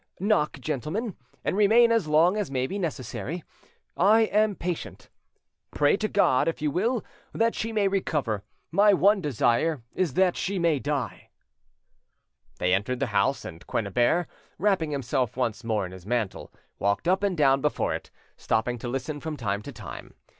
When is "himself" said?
14.89-15.37